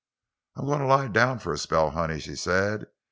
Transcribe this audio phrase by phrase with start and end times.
[0.55, 2.87] "I's gwine to lie down a spell, honey," she said.